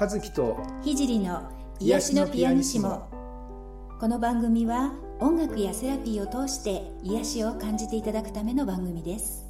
[0.00, 1.50] 和樹と聖の
[1.80, 3.08] 癒しのピアニシモ。
[3.98, 9.44] この番組は音楽やセラピーを通して癒しを感じていただくための番組です。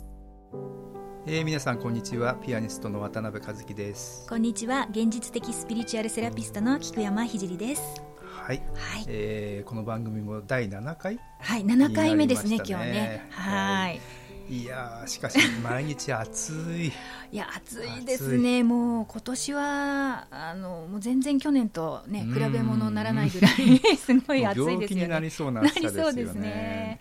[1.27, 2.35] えー、皆さんこんにちは。
[2.37, 4.27] ピアニストの渡辺和樹です。
[4.27, 4.89] こんにちは。
[4.91, 7.83] 現実的スピリチュアルセラピストの菊山聖です。
[8.23, 11.21] はい、はい、えー、この番組も第7回。
[11.41, 13.29] はい7回目ですね今日ね。
[13.33, 14.01] はい。
[14.49, 14.65] い。
[14.65, 16.93] やしかし毎日暑い
[17.31, 18.63] いや暑いですね。
[18.63, 25.09] もう今年はあのもう全然去年とね比べ物にならないぐらい すごい暑いですよね。
[25.09, 25.81] なりそうな暑さ
[26.13, 26.41] ですよね。
[26.41, 26.99] ね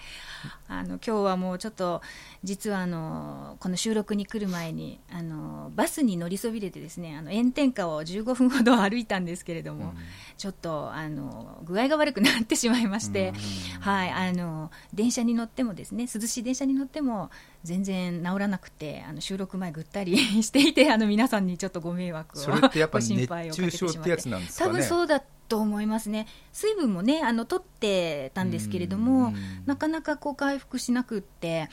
[0.70, 2.02] あの今日はもうちょっと
[2.44, 9.94] 実はあのこの収録に来る前にあのバスに乗りそびれてですねあの炎天下を15分ほど歩いたんですけれども、うん、
[10.38, 13.34] ちょっとあの具合が悪くなってしまいまして、
[13.76, 17.30] うん、はいあの電車に乗ってもですね涼しい電車に乗っても
[17.64, 24.72] 全然治らなくてあの収録前ぐったり していてあの皆さんにちょっとご迷惑をそれってやっぱ熱中症ってやつなんですかね。
[24.72, 26.28] 多分そうだと思いますね。
[26.54, 29.34] 水分もねあの取ってたんですけれども
[29.66, 31.70] なかなかこう回復しなくって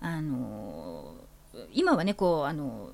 [0.00, 1.14] あの
[1.72, 2.90] 今はねこうあの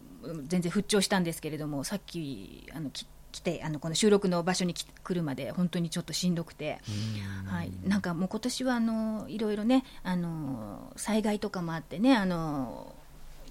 [0.46, 6.78] 全然復調したんですけれどもさっきあの来てあのこの収録の場所に来るまで本当にちょっとしんどくて、
[7.46, 12.94] はい、なんかもう今年はあのいろいろねあの災害とかもあってねあの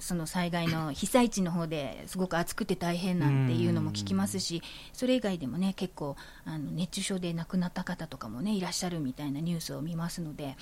[0.04, 6.16] その災害の被災地の方ですごく暑くて大変なんていうのも聞きますし、それ以外でもね結構
[6.46, 10.58] あの熱中症で亡くなった方とかもねいらっしゃるみたいなニュースを見ますので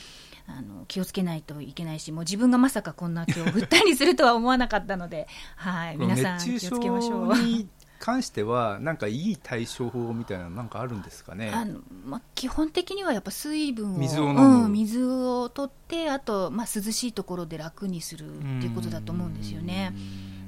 [0.48, 7.81] あの気をつけないといけないしもう自分がまさかこんな今日振ったりするとは思わなかったので、はい、皆さん気をつけましょう。
[8.02, 11.52] 関してはなんかいい対処法みたいななんかあるんですかね？
[11.54, 19.94] あの、まあ、基本的にはやっぱ水分を水をうん、水を取ってあと、まあ、涼しいところで楽にするっていうことだと思うんですよね。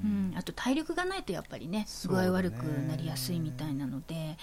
[0.04, 1.86] うん、あと体力がないとやっぱりね。
[2.08, 4.38] 具合悪くなりやすいみたいなので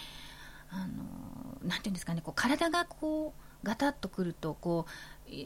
[0.70, 4.90] あのなんていうんですかねこう体がこうガタッとくるとこう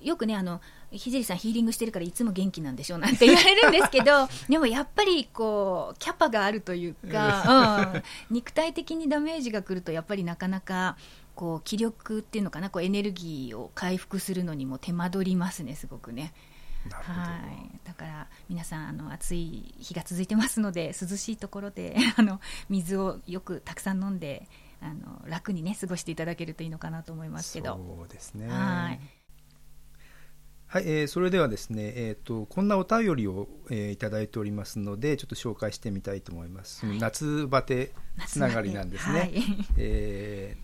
[0.02, 8.02] よくねあのひじりさんヒーリングしてるからいつも元気なんでしょうなんて言われるんですけど でもやっぱりこうキャパがあるというか、 うん、
[8.36, 10.96] 肉体的にダメージがくるとやっぱりなかなか
[11.34, 16.32] こう気力っていうのかなこうエネルギーを回復するのにも手間取りますねすごくね。
[16.90, 17.78] はい。
[17.84, 24.48] だから皆さんあの暑い日が続いてますので涼しいところで あの水をよくたくさん飲んで
[24.80, 27.76] あの楽にね過ごしていただけるといいのかなと思いますけど。
[27.98, 28.48] そうですね。
[28.48, 29.00] はい
[30.74, 37.92] はい、えー、それではですね、えーと、こんなお便りを、えー、いただいておりますのでちょっと紹介してみたいと思います、はい、夏バテ
[38.26, 39.32] つながりなんですね、はい、
[39.76, 40.62] えー、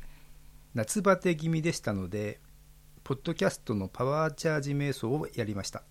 [0.75, 2.41] 夏バテ気味でしたので
[3.05, 5.85] ポッドキャストのパワーチャージ瞑想をやりました。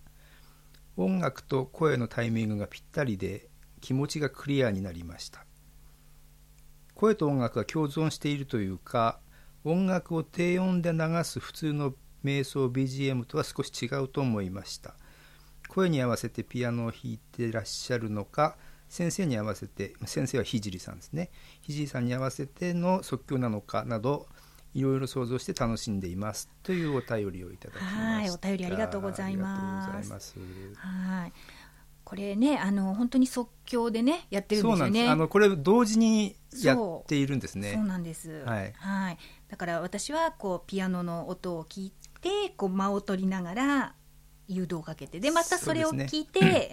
[0.97, 3.47] 音楽と声のタイミングがぴったりで
[3.79, 5.46] 気持ちがクリアになりました。
[6.94, 9.22] 声と音楽が共存しているというか
[9.63, 11.94] 音楽を低音で流す普通の
[12.24, 14.96] 瞑想 BGM とは少し違うと思いました。
[15.68, 18.57] 声に合わせてピアノを弾いてらっしゃるのか
[18.90, 21.29] 先生に合わせて先生は聖さんですね。
[21.68, 24.28] 聖さんに合わせての即興なのかなど
[24.74, 28.02] いろいろ想像して楽しんでいますというお便りをいただきました。
[28.02, 30.40] はいお便りありがとうございます。
[30.75, 31.34] はい。
[32.03, 35.08] これねあの本当に即興でねやってるんですよね。
[35.08, 37.74] あのこれ同時にやっているんですね。
[37.75, 43.96] そうなんです、はい、はい、だから私はこうピアノの音を聞いてこう間を取りながら
[44.47, 46.69] 誘導をかけてでまたそれを聞いて、ね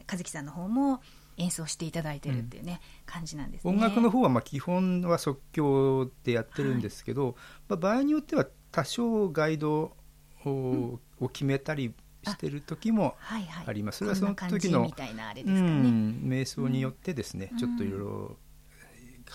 [0.00, 1.00] えー、和樹さんの方も
[1.36, 7.34] 演奏していただいてるっていうね、うん、感じなんです、ね、音楽の方はまあ基本は即興でやってるんですけど、はい、
[7.68, 9.96] まあ、場合によっては多少ガイド
[10.44, 10.98] を,、
[11.32, 11.94] 決めたり
[12.24, 13.16] してる時も
[13.66, 14.04] あります。
[14.04, 14.14] はい。
[14.14, 14.92] はい、それはその時の、ね、
[15.44, 18.36] うん、瞑想によってですね、うん、ちょっといろいろ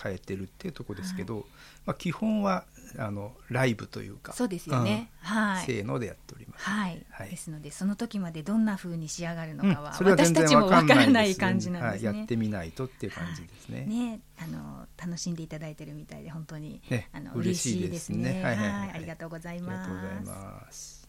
[0.02, 1.44] 変えてるっていうとこですけど、うん、
[1.86, 2.64] まあ、基本は
[2.98, 13.80] あのライブというかそうですよね、うん、はい、せーのでやっております、はい、はい、ですのでその時までどんなふうに仕上がるのかは、うん、私たちもわからない感じなんですね、はい、やってみないとっていう感じですね。
[13.80, 21.05] はい、ねあの楽しんでいただいてるみたいで本当に、ね、あの嬉しいですね、ね、はい、はいはい、ありがとうございます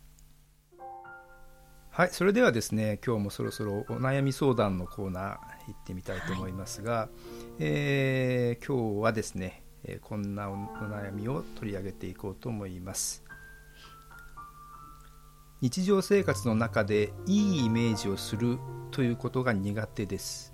[1.98, 5.40] はいそれではですね今日もそろそろお悩み相談のコーナー行
[5.72, 7.10] ってみたいと思いますが、はい、
[7.58, 13.24] えー、今日はですね、えー、こんなお悩みを取り上げていこうと思います。
[15.62, 18.60] 日常生活の中でいいイメージをする
[18.92, 20.54] ということが苦手です。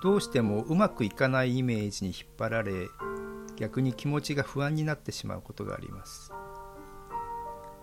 [0.00, 2.86] どうしてもうまくいかないイメージに引っ張られ
[3.56, 6.30] 逆に気持ちが不安になってしまうことがあります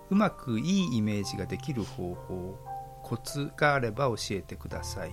[0.10, 2.60] うまくいいイメージができる方法
[3.04, 5.12] コツがあれば教えてください。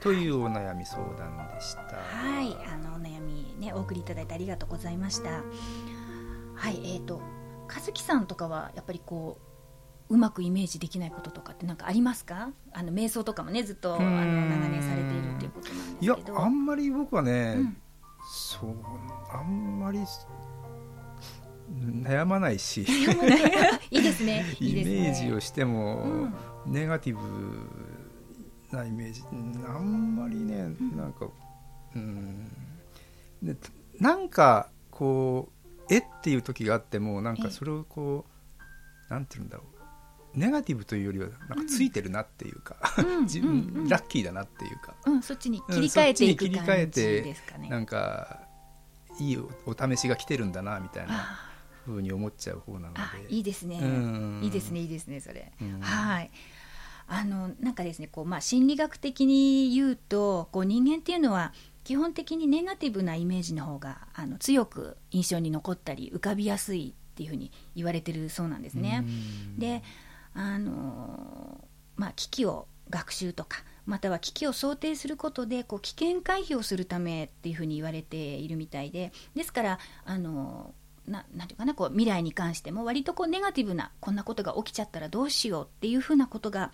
[0.00, 1.82] というお悩み相談でした。
[1.96, 5.42] はいあのお悩みねお送りいただいてありがとうございました。
[6.54, 7.20] はいえーと
[7.68, 9.38] 和樹さんとかはやっぱりこ
[10.08, 12.50] ううまくイメージできないこととかって何かありますか？
[12.72, 16.14] あの瞑想とかもねずっとあの長年されているっていうことなんですけど。
[16.14, 17.76] いやあんまり僕はね、うん、
[18.30, 18.74] そう
[19.32, 19.98] あんまり
[21.68, 22.82] 悩まないし。
[22.82, 22.86] い。
[23.90, 24.44] いですね。
[24.60, 26.30] イメージをしても、
[26.66, 29.22] うん、ネガティブなイメージ
[29.66, 31.28] あんまりね、うん、なんか
[31.94, 32.48] うん。
[33.42, 33.56] で
[34.00, 35.50] なんかこ
[35.88, 38.24] うえっていう時があってもなんかそれをこ
[39.08, 39.76] うなんて言うんだろう。
[40.36, 48.46] ネガティブというよりはなんかついてるなっていうか、うん、自分ラッキーだなっていうか、うん、そっちに切り替えていく感じですかね、なんか
[49.18, 51.40] いいお試しが来てるんだなみたいな
[51.86, 53.00] ふうに思っちゃう方なので。
[53.28, 53.80] いいですね、
[54.42, 56.30] いいですねいいですねそれ、はい。
[57.08, 61.52] あのなんかですねこう、まあ、心理学的に言うとこう人間っていうのは
[61.84, 69.04] 基本的にネガティブなイメージの方があの強く印象に残ったり浮かびやすいっていうふうに言われてるそうなんですね。
[69.56, 69.82] で
[70.34, 80.74] あの、まあ、危機を学習とかまたは危機を想定することでこう危険回避をするためっていうふうに言われているみたいでですからあの
[81.06, 86.72] ななんていうかなこう未来に関しても割とこうネガティブなこんなことが起きちゃったらどうしようっていうふうなことが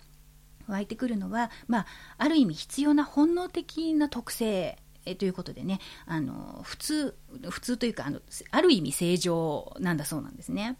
[0.67, 1.85] 湧いてくるのは、まあ、
[2.17, 4.77] ある意味必要な本能的な特性
[5.17, 7.17] ということでねあの普通
[7.49, 8.21] 普通というかあの
[8.51, 10.77] ある意味正常なんだそうなんですね。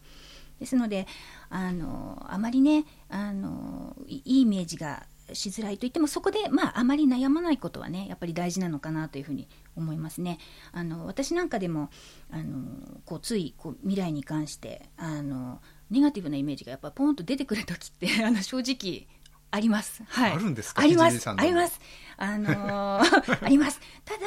[0.59, 1.07] ですので
[1.50, 10.38] あのあまりねあのいいイメージがしづらいといってもそこで、まあ、あまり悩まないことはねやっぱり大事なのかなというふうに思いますね。
[10.72, 11.90] あの私なんかでも
[12.30, 12.66] あの
[13.06, 19.08] こうついこう未来に関してあのネガティブなイメージがやっぱポンと出てくる時って あの正直
[19.52, 20.04] あります。
[20.08, 20.31] はい。
[20.31, 20.81] あるんですか？
[20.81, 21.30] あります。
[21.30, 21.80] あります。
[22.18, 23.80] あのー、 あります。
[24.04, 24.22] ただ、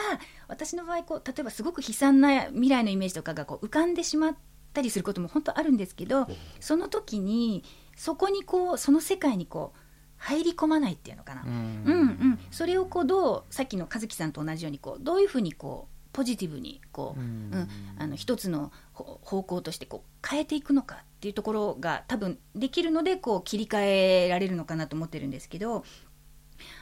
[0.46, 4.36] 私の場合、こう、例えばすごく悲惨な未来のイメージとかがこう浮かんでしまっ
[4.72, 6.28] たりすることも本当あるんですけど、
[6.60, 7.64] その時に、
[7.96, 9.78] そこにこう、その世界にこう、
[10.26, 11.42] 入り込まないっていうのかな。
[11.42, 12.38] うんうん。
[12.50, 17.68] それをこう、どう、さっきの和樹さんと同じように、こう、どういうふうにこう、ポジティブにこう、うん、
[17.98, 25.84] あの一つの方向としてこう変えていくのかっていうところが多分できるのでこう切り替えられるのかなと思ってるんですけど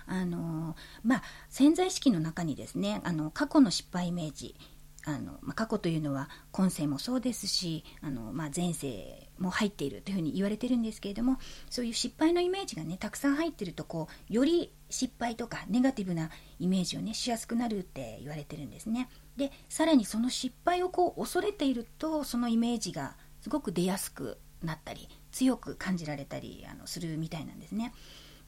[0.07, 4.55] あのまあ、潜在意識の中にですねあの過去の失敗イメージ
[5.05, 19.09] あの、まあ、過去というのは今世もそうですしあの、まあ、前世も入っているというふうに言われてるんですけれどもそういう失敗のイメージがねたくさん入ってるとこうより失敗とかネガティブなイメージをねしやすくなるって言われてるんですね。
[19.37, 27.93] でさらにその失敗をこう恐れているとそのイメージがすごく出やすくなったり強く感じられたりあのするみたいなんですね。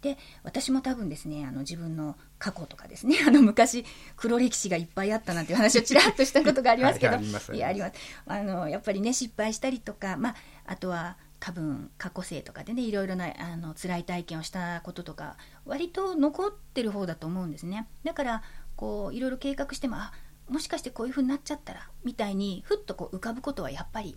[0.02, 3.84] で私も多分ですねあの自分の過去とかですね あの昔
[4.16, 7.16] 黒歴史がいっぱいあったなんていう話をちらっとしたことがありますけど
[7.54, 7.92] いやあります。
[8.26, 10.34] あのやっぱりね失敗したりとか、まあ、
[10.66, 17.88] あとは多分過去生とかでねいろいろなあの辛い体験をしたこととか割と残ってる方だと思うんですね。
[18.04, 18.42] だから
[18.76, 20.12] こういろいろ計画してもあ
[20.48, 24.16] もしかしてこういう風になっちゃったらみたいにふっとこう浮かぶことはやっぱり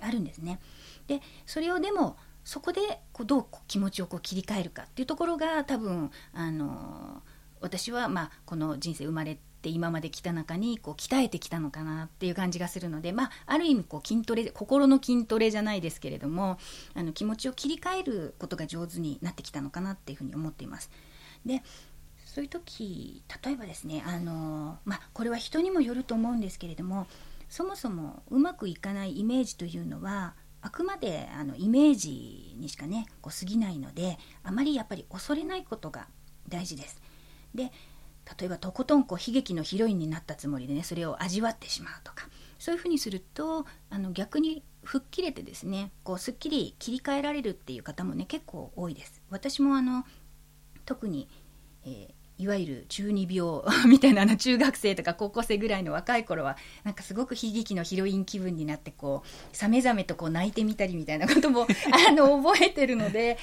[0.00, 0.60] あるんですね。
[1.06, 2.16] でそれをでも
[2.48, 2.80] そこで
[3.12, 7.20] こうどう気持ちをこう切り替えるかっていうところが多分あの
[7.60, 16.56] 私はまあこの人生生まれて今まで来た中にこう鍛えてきたのかなっていう感じがするので、まあ、ある意味こう筋トレ心の筋トレじゃないですけれども
[16.94, 20.90] あの気持ちを切り替えることが上手になってきたのかなっていうふうに思っています。
[21.44, 21.62] で
[22.24, 27.08] そういう時例えばですねあの、まあ、これは人にもよると思うんですけれども
[27.50, 30.34] そもそもうまくいかないイメージというのは
[30.68, 36.08] あくまであのイメージにしかねこう過ぎないのであまりやっぱり恐れないことが
[36.46, 37.00] 大事です。
[37.54, 37.72] で
[38.38, 49.22] 例えばとことんこう悲劇のヒロインになったつもりでねそれを味わってしまうとかそういうふうにするとあの逆に吹っ切れてですねこうすっきり切り替えられるっていう方もね結構多いです。
[49.30, 50.04] 私もあの
[50.84, 51.30] 特に、
[51.84, 61.66] えーいわゆる中二病 みたいなの中学生とか高校生ぐらいの若い頃はなんかすごく悲劇のヒロイン気分になってこうさめざめとこう泣いてみたりみたいなことも
[62.08, 63.38] あの覚えてるので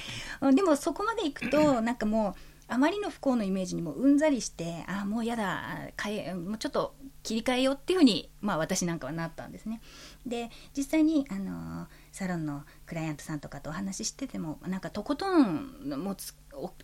[0.54, 2.34] でもそこまでいくとなんかもう
[2.68, 9.80] あまりの不幸のイメージにもうんざりしてああもうやだ変えもうちょっと切り替えようっていうふうに、まあ、私なんかはなったんですね。
[10.24, 16.16] で実際に、あのサロンのクライアントさんとかとお話ししててもなんかとことんもう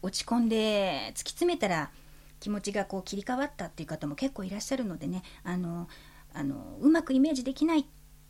[0.02, 1.90] 落ち込んで突き詰めたら
[2.42, 5.88] 気持ちがこう切り替わったっていう方も結構いらっしゃるのでねあの
[6.34, 7.86] あのうまくイメージできない、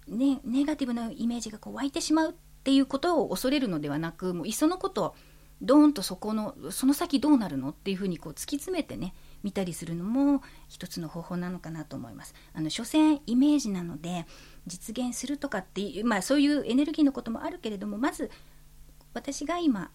[0.07, 5.15] ね、ネガティブなイメージがこう湧いてしまうっていうことを恐れるのではなくもういっそのこと
[5.63, 12.35] ドーンとそこのその先どうなるのっていうふうにこう突き詰めてね見たりするのも一つの方法なのかなと思います。
[12.53, 14.27] あの所詮イメージなので
[14.67, 18.31] 実現するとかっていう、まあ、そういうエネルギーのこともあるけれどもまず
[19.15, 19.91] 私が今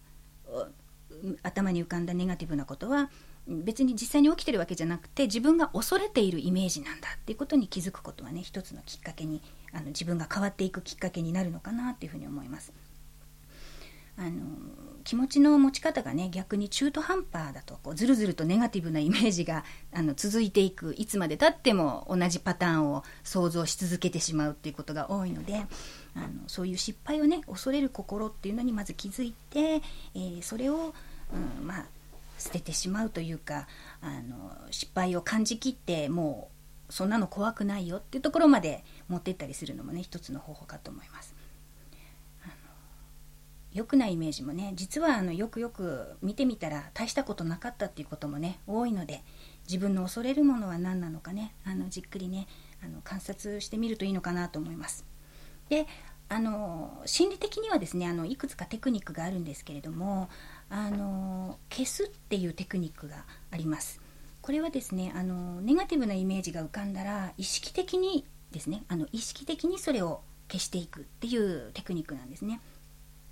[1.42, 3.10] 頭に浮かんだネガティブなことは
[3.48, 12.72] 別に実際に起きてるわけじゃなくて自分が恐れているイメージなんだっていうことに気づくことはね一つのきっかけにあの自分が変わっていくきっかけになるのかなっていうふうに思います。
[14.18, 14.30] あの
[15.04, 25.54] 気持ちの持ち方がね逆に中途半端だとこうずるずるとネガティブなイメージがあの続いていくいつまでたっても同じパターンを想像し続けてしまうっていうことが多いので
[26.16, 30.92] あのそういう失敗をね恐れる心っていうのにまず気づいて、えー、それを、
[31.32, 31.86] うん、まあ
[32.38, 33.66] 捨ててしまうというか
[34.00, 36.50] あの失敗を感じきっても
[36.88, 41.34] うそんなの怖くないよっていうところまで持ってったりするのもね一つの方法かと思います。
[43.72, 49.22] 良くないイメージもね実はあのよくよく見てみたら大したことなかったっていうこともね多いので
[49.66, 52.46] 自分の恐れるものは何なのかねあのじっくりね
[52.82, 55.04] あの観察してみるといいのかなと思います。
[55.68, 55.86] で
[56.30, 60.28] あの心理的にはですねあのいくつかテクニックがあるんですけれども
[60.70, 64.00] あの消すっていうテクニックがあります。
[64.42, 72.60] これはですねあのネガティブなイメージが浮かんだら意識的にですねあの意識的にそれを消していくっていうテクニックなんですね。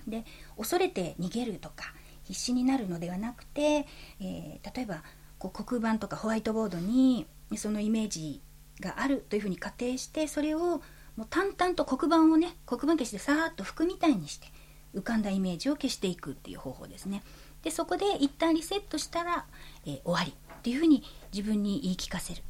[0.07, 0.25] で
[0.57, 3.87] 恐れて逃げるとか必死になるのではなくて、
[4.21, 5.03] えー、例えば
[5.39, 7.27] こう黒板とかホワイトボードに
[7.57, 8.41] そのイメージ
[8.81, 10.83] があるというふうに仮定してそれを
[11.17, 14.49] もう淡々と黒板をね黒板消しでさーっと服みたいにして
[14.97, 17.23] 浮かんだイメージを消していくっていう方法ですね。
[17.63, 19.45] でそこで一旦リセットしたら、
[19.85, 22.43] えー、終わりっていうふうに自分に言い聞かせる。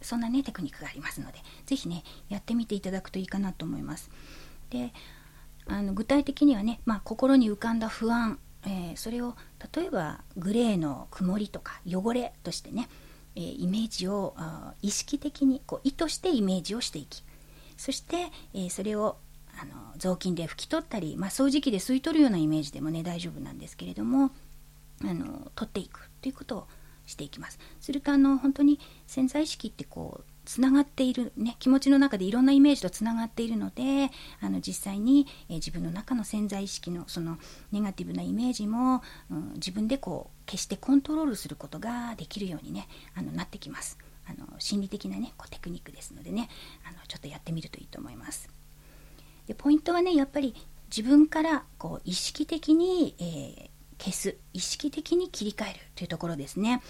[0.00, 4.10] そんなねテクニックがありますので是非ねやってみていただくといいかなと思います。
[4.70, 4.92] で
[5.66, 9.34] あの具体的にはね、まあ、心に浮かんだ不安、えー、それを
[9.74, 12.88] 例えばグレーの曇りとか汚れとしてね、
[13.34, 14.34] えー、イメージを
[14.82, 17.24] 意識的にこう意図してイメージをしていき
[17.76, 19.16] そして、えー、それを
[19.60, 24.30] あの雑巾で拭き取ったり、まあ、掃除機で吸い取るようなイメージでもね大丈夫なんですけれども
[25.02, 26.66] あの取っていくということを
[27.06, 27.58] していきます。
[27.80, 37.38] するとあの本当に潜在意識ってこうつながっている、ね、気持ちの中でいろんなイメージとつながっているのであの実際に、え自分の中の潜在意識のその
[37.72, 43.98] ネガティブなイメージも、うん、自分でこう決してコントロールすることができるようにねあのなってきます。
[44.26, 46.48] あの心理的なねこうテクニックですのでね
[46.88, 48.48] あのちょっとやってみるといいと思います。
[49.46, 50.54] でポイントはねやっぱり
[50.94, 56.82] 自分からこう意識的に、えー、消す意識的に切り替えるというところですね。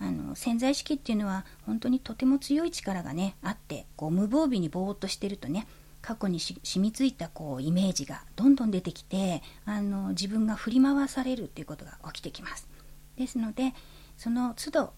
[0.00, 5.66] あの潜在意識っていうのは本当にとても強い力がねあってこう無防備にぼーっとしてるとね
[6.02, 12.68] 過去に染みついたこうイメージがどんどん出てきてあの自分が振り回されるっていうことが起きてきます。
[13.16, 13.72] ですので
[14.18, 14.92] その都度、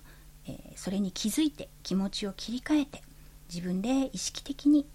[0.47, 3.03] えー、それに気づいて気持ちを切り替えて
[3.49, 4.87] 自分で意識的に、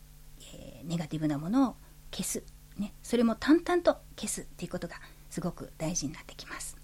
[0.54, 1.76] えー、ネガティブなものを
[2.12, 2.44] 消す、
[2.78, 4.96] ね、それも淡々と消すっていうことが
[5.30, 6.78] すごく大事になってきます。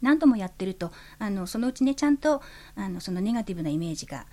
[0.00, 2.42] 何度もやってるとあのそのうちねちゃんと
[2.74, 4.26] あのそのネガティブなイメージが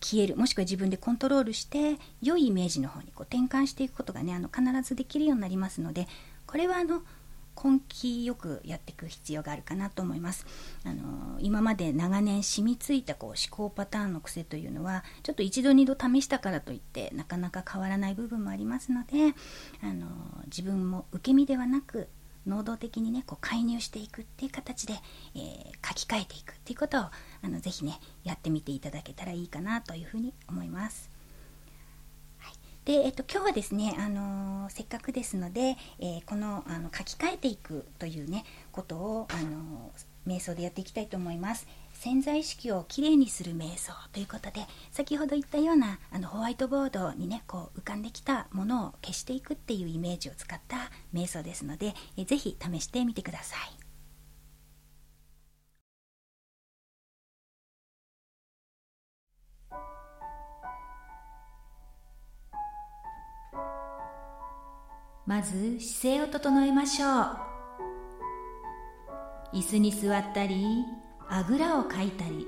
[0.00, 0.36] 消える。
[0.36, 6.06] もしくは自分でコントロールして良いイメージの方にこう転換していくことがねあの必ずできるようになりますので
[6.46, 7.02] これはあの
[7.62, 10.46] 根気よくやっていく必要があるかなと思います。
[10.84, 19.34] あの今まで長年染みついたこう思考パターンの癖というのはちょっと一度二度試したからといってなかなか変わらない部分もありますので
[19.82, 20.06] あの
[20.46, 22.08] 自分も受け身ではなく
[22.46, 24.94] 能動的にねこう介入していくっていう形で、
[25.34, 27.12] えー、書き換えていくっていうことをあ
[27.44, 31.13] のぜひねやってみていただけたらいいかなというふうに思います。
[32.84, 39.90] で、えっと、今日はですね、あのー、せっかくですので、えー、このあの書き換えていくというねことを、あの
[40.26, 41.66] 瞑想でやっていきたいと思います。
[41.92, 53.83] 潜在意識をきれいにする瞑想ということで先ほど言ったようなあのホワイトボードにねこう浮かんできたものを消していくっていうイメージを使った瞑想ですのでえぜひ試してみてください。
[65.26, 67.10] まず姿勢を整えましょう。
[69.54, 70.84] 椅子に座ったり
[71.28, 72.46] あぐらをかいたり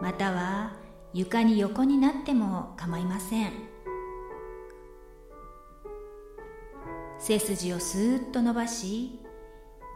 [0.00, 0.74] または
[1.12, 3.52] 床に横になっても構いません。
[7.18, 9.18] 背筋をスーッと伸ばし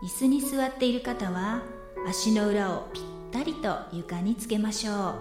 [0.02, 1.62] 椅子に座っている方は
[2.08, 5.14] 足の裏をぴったりと床につけましょう。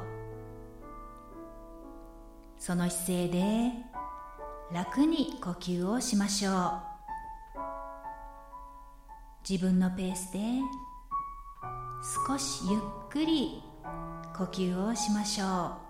[2.58, 3.72] その姿勢で
[4.72, 6.56] 楽に呼吸をしましょう。
[9.48, 10.40] 自分のペースで
[12.28, 13.62] 少しゆっくり
[14.36, 15.85] 呼吸をしましょう。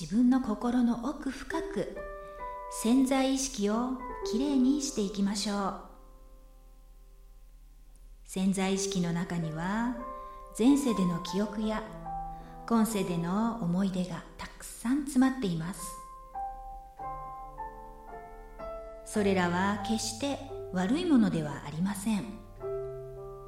[0.00, 1.94] 自分の心の奥深く
[2.82, 3.98] 潜在意識を
[4.32, 5.74] きれいにしていきましょう。
[8.24, 9.94] 潜在意識の中には
[10.58, 11.82] 前世での記憶や
[12.66, 15.82] 今世での思い出がたくさん詰まっています。
[19.04, 20.38] それらは決して
[20.72, 22.24] 悪いものではありません。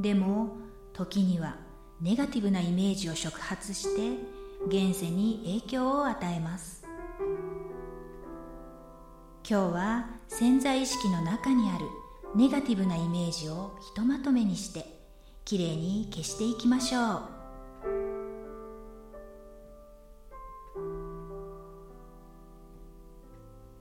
[0.03, 0.51] でも
[0.93, 1.57] 時には
[2.03, 6.85] ネガティブなイメージを触発して現世に影響を与えます。
[9.49, 11.85] 今日は潜在意識の中にある
[12.35, 14.87] ネガティブなイメージをひとまとめにして
[15.45, 17.23] きれいに消していきましょう。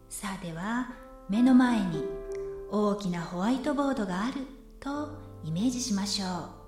[0.09, 0.89] さあでは
[1.29, 2.03] 目の前に
[2.71, 4.33] 大きなホワイトボードがある
[4.79, 5.09] と
[5.43, 6.25] イメージしましょ
[6.57, 6.60] う。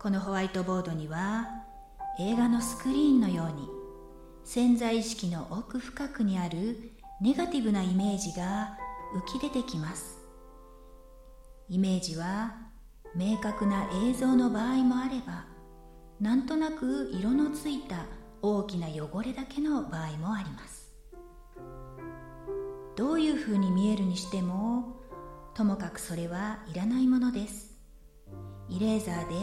[0.00, 1.48] このホワイトボードには
[2.20, 3.68] 映画のスクリーンのように
[4.44, 8.78] 潜在意識の奥深くにあるネガティブなイメージが
[9.32, 10.18] 浮き出てきます。
[11.68, 12.54] イメージは
[13.16, 15.46] 明確な映像の場合もあれば
[16.20, 18.04] なんとなく色のついた
[18.40, 20.92] 大きな汚れだけの場合もあります。
[22.94, 24.96] どういうふうに見えるにしても
[25.54, 27.76] ともかくそれはいらないものです。
[28.68, 29.34] イレーザーで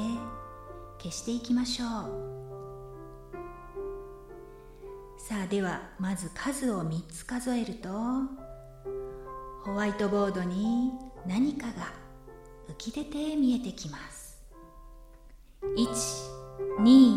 [0.97, 1.89] 消していきましょう。
[5.17, 7.89] さあではまず数を3つ数えると
[9.63, 10.91] ホワイトボードに
[11.25, 11.93] 何かが
[12.70, 14.43] 浮き出て見えてきます。
[15.75, 17.15] 123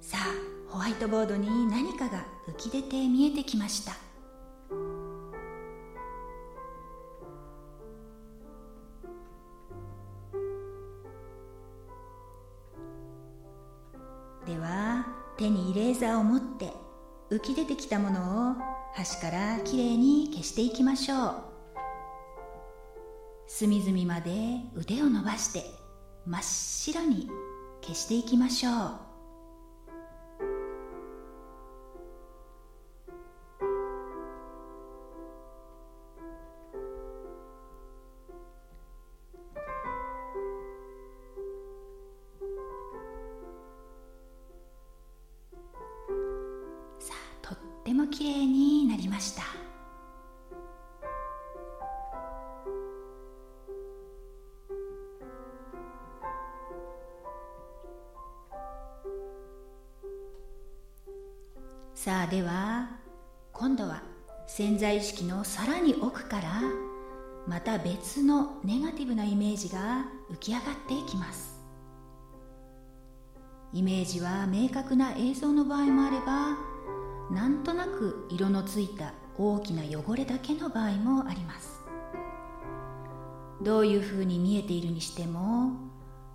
[0.00, 0.24] さあ
[0.70, 4.05] ホワイトボードに何かが浮き出て見えてきました。
[14.46, 15.04] では
[15.36, 16.72] 手にイレーザーを持って
[17.30, 18.54] 浮き出てきたものを
[18.94, 21.34] 端からきれいに消していきましょう。
[23.48, 24.30] 隅々まで
[24.76, 25.64] 腕を伸ばして
[26.26, 27.28] 真っ白に
[27.82, 29.05] 消していきましょう。
[62.06, 62.88] さあでは
[63.52, 64.00] 今度は
[64.46, 66.62] 潜在意識のさらに奥から
[67.48, 71.60] また別のネガティブなイメージが浮き上がっていきます。
[73.72, 76.56] イメージは明確な映像の場合もあれば
[77.34, 81.82] なんとなく色のついた大きな汚れだけの場合もあります。
[83.62, 85.72] どういうふうに見えているにしても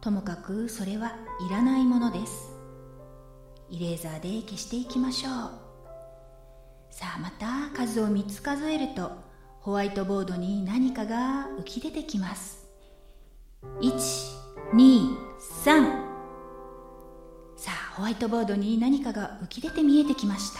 [0.02, 1.16] ともかくそれは
[1.48, 2.52] いらないものです。
[3.70, 5.61] イレーザーで消していきましょう。
[6.92, 9.12] さあまた数を3つ数えると
[9.62, 12.68] ホワイトボードに何かが浮き出てきます。
[13.82, 15.16] 123
[17.56, 20.60] さあホワイトボードに何かが浮き出て見えてきました。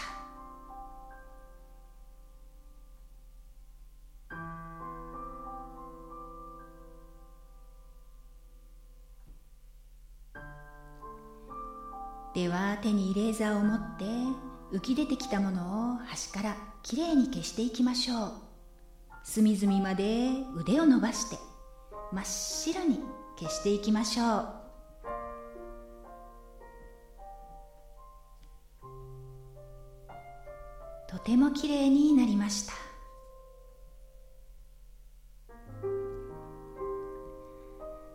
[12.34, 14.04] では手にイレーザーを持って
[14.72, 18.32] 浮き出てきたものを端からきれいに消していきましょう。
[19.22, 21.36] 隅々まで腕を伸ばして
[22.10, 23.00] 真っ白に
[23.38, 24.48] 消していきましょう。
[31.06, 32.72] とてもきれいになりました。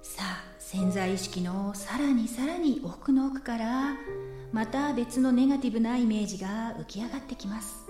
[0.02, 3.96] さあ潜在意識のさらにさらに奥の奥から
[4.52, 7.88] また別のネガティブなイメージが浮き上がってきます。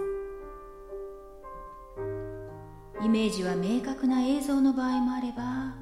[3.04, 5.76] イメージは明確な映像の場合もあれば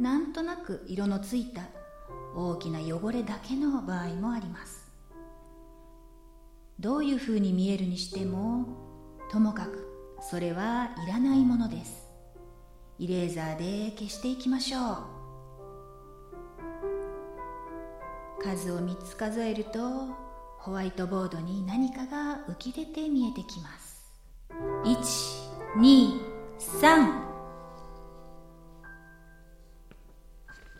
[0.00, 1.62] なんとなく色のついた
[2.34, 4.86] 大きな汚れだけの場合もあります。
[6.80, 8.66] どういうふうに見えるにしても
[9.30, 9.86] ともかく
[10.20, 12.08] それはいらないものです。
[12.98, 13.56] イレーザー
[13.90, 14.78] で消していきましょ
[15.12, 15.15] う。
[18.46, 19.80] 数を3つ数えると
[20.60, 23.96] ホワイトボードに何かが浮き出て見えてきます。
[24.84, 25.40] 123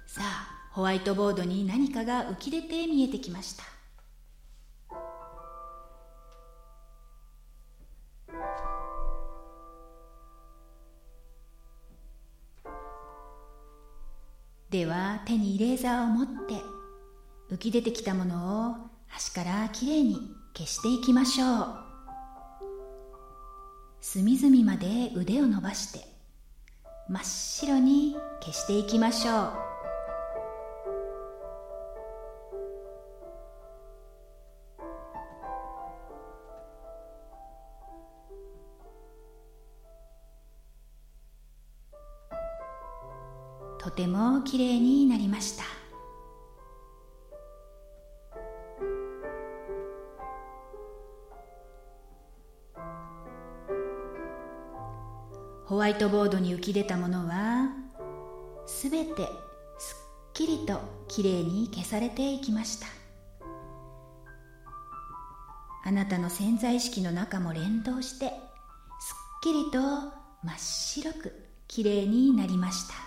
[0.07, 3.65] さあホワイトボードに何かが浮き出て見えてきました。
[14.71, 16.76] では手にレーザーを持って。
[17.49, 18.75] 浮き出てきたものを
[19.07, 21.87] 端からきれいに消していきましょう。
[24.01, 26.01] 隅々まで腕を伸ばして
[27.09, 29.53] 真っ白に消していきましょう。
[43.79, 45.66] とてもきれいになりました。
[55.97, 57.71] イトボードに浮き出たものは
[58.67, 59.23] すべて
[59.79, 60.79] すっきりと
[61.09, 62.87] きれいに消されていきました。
[65.87, 68.35] あなたの潜在意識の中も連動してすっ
[69.43, 69.79] きりと
[70.43, 71.33] 真っ白く
[71.67, 73.06] きれいになりました。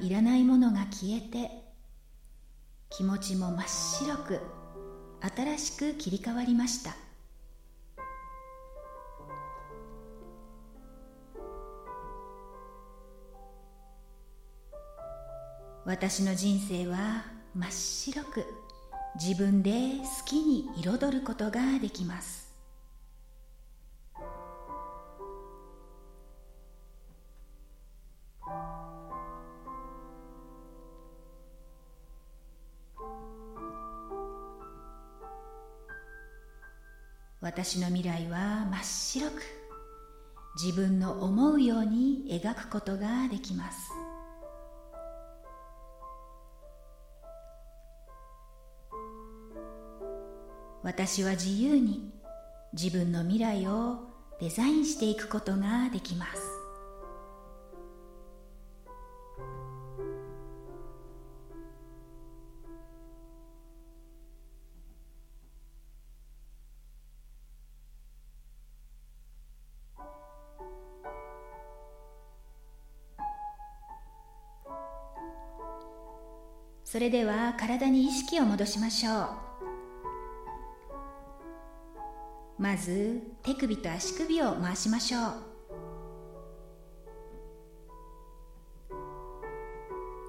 [0.00, 1.50] いらないものが消えて
[2.90, 4.40] 気持ちも真っ白く
[5.20, 6.96] 新しく切り替わりました。
[15.84, 18.44] 私の人生は真っ白く
[19.18, 22.47] 自分で好きに彩ることができます。
[37.48, 39.42] 私の未来は真っ白く
[40.62, 43.90] 自分の思うように描くことができます。
[50.82, 52.12] 私は自由に
[52.74, 54.00] 自分の未来を
[54.38, 56.47] デザインしていくことができます。
[77.08, 79.28] れでは体に意識を戻しましょう。
[82.58, 85.32] まず手首と足首を回しましょう。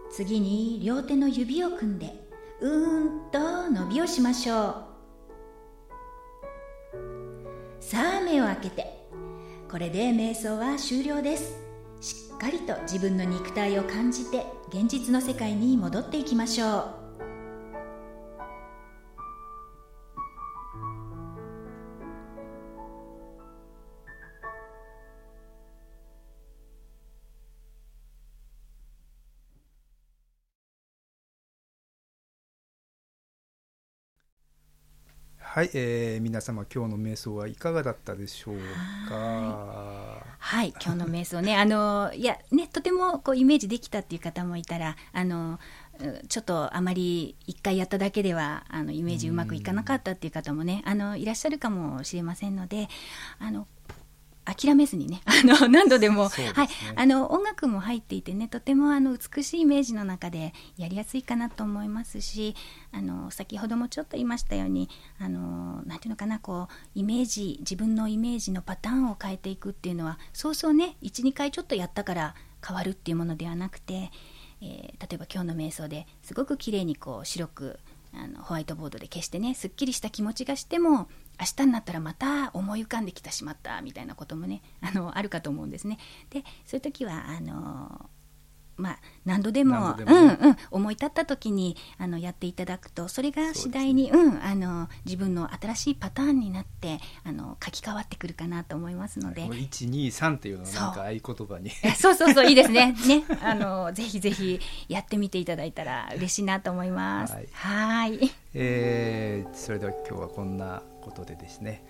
[0.10, 2.14] 次に両手の指を組んで
[2.62, 4.74] うーんと伸びをしましょう。
[7.82, 9.00] さあ目を開けて。
[9.70, 11.69] これで瞑想は終了です。
[12.40, 16.99] かりと自分の肉体を感じて現実の世界に戻っていきましょう。
[35.60, 38.56] はい、えー、皆様今日の瞑想はいかがだったでしょう
[39.10, 40.24] か？
[40.38, 45.60] はい、今日の瞑想ね、あのいやねとてもこうイメージできたっていう方もいたら、あの
[46.30, 52.88] ちょっとあまり一回やっただけではあのイメージうまくいかなかったっていう方もね、あのいらっしゃるかもしれませんので、
[53.38, 53.68] あの
[54.54, 62.56] 諦めずにね あの何度でも、ね、はい、あの音楽も入っていてねとてもあの美しいイメージの中でやりやすいかなと思いますし
[62.92, 72.36] あの先ほどもちょっと言いましたようにあのなんていうのかなこうイメージ自分のイメージのパターンを変えていくっていうのはそうそうね12回ちょっとやったから
[72.66, 74.12] 変わるっていうものではなくて、
[74.62, 77.80] えー、例えば今日の瞑想ですごく綺麗にこう白く
[78.14, 81.08] あのホワイトボードで消してねすっきりした気持ちがしても
[81.40, 85.98] 明日になったらまた思い浮かんできてしまったみたいなこともね あのあるかと思うんですね。
[86.30, 88.10] でそういう時はあの
[88.80, 101.72] まあ、何度でもね、うんうん、思い立った時にあのやっていただくとそれが次第にう、ね、うん、あの自分の新しいパターンになってあの書き換わってくるかなと思いますので、はい、123っていうのはなんか合言葉に。
[101.98, 102.96] そうそうそういいですね。
[103.06, 103.26] ね。
[103.42, 107.34] あのぜひぜひやってみていただいたら嬉しいなと思います。
[107.34, 107.48] はい。
[107.52, 111.84] はえー、それでは今日はこんなことでですね、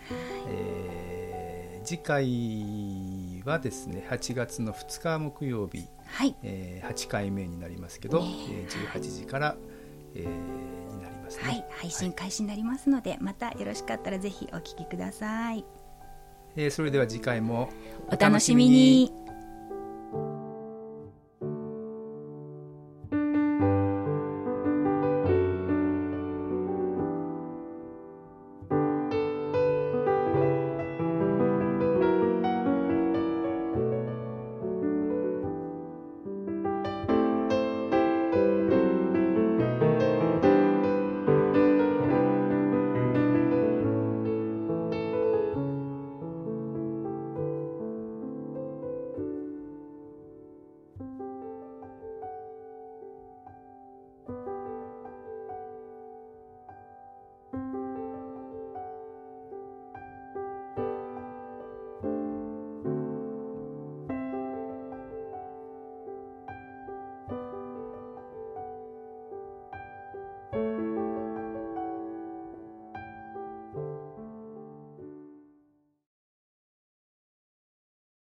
[0.48, 6.36] えー、次回はですね8月の2日木曜日、はい。
[6.44, 8.68] えー、8回目になりますけど、ねえ。
[8.68, 9.56] ー、18時から、
[10.16, 15.66] えー、になりますね、はい、配信開始になりますので、はい、またよろしかったらぜひお聞きください、
[16.56, 17.70] えー、それでは次回も
[18.08, 19.14] お楽しみに